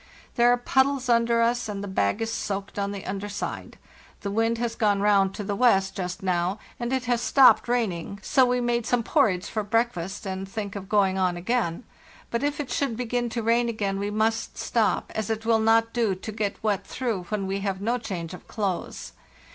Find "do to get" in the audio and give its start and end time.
15.93-16.63